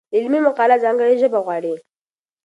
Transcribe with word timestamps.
علمي 0.15 0.39
مقاله 0.47 0.75
ځانګړې 0.83 1.15
ژبه 1.21 1.39
غواړي. 1.45 1.73